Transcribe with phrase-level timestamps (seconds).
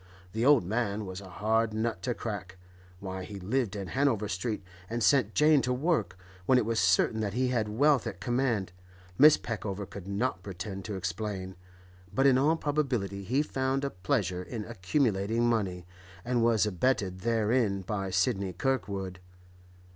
[0.33, 2.57] The old man was a hard nut to crack;
[2.99, 7.19] why he lived in Hanover Street, and sent Jane to work, when it was certain
[7.19, 8.71] that he had wealth at command,
[9.19, 9.43] Mrs.
[9.43, 11.55] Peckover could not pretend to explain,
[12.11, 15.85] but in all probability he found a pleasure in accumulating money,
[16.25, 19.19] and was abetted therein by Sidney Kirkwood.